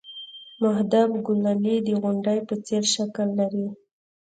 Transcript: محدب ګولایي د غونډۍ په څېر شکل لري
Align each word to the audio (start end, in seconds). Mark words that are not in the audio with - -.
محدب 0.61 1.09
ګولایي 1.25 1.75
د 1.87 1.89
غونډۍ 2.01 2.39
په 2.47 2.55
څېر 2.65 2.83
شکل 2.95 3.27
لري 3.39 3.67